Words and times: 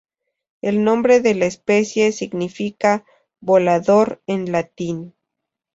El 0.63 0.83
nombre 0.83 1.19
de 1.19 1.35
la 1.35 1.45
especie 1.45 2.11
significa 2.11 3.05
"volador" 3.39 4.19
en 4.25 4.51
latín. 4.51 5.13